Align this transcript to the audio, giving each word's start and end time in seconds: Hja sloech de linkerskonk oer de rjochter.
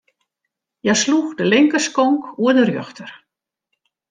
Hja 0.81 0.93
sloech 1.01 1.31
de 1.39 1.45
linkerskonk 1.53 2.21
oer 2.43 2.55
de 2.57 2.63
rjochter. 2.67 3.11